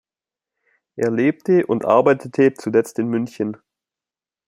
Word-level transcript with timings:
Er 0.95 1.11
lebte 1.11 1.67
und 1.67 1.85
arbeitete 1.85 2.55
zuletzt 2.55 2.97
in 2.97 3.07
München. 3.07 3.57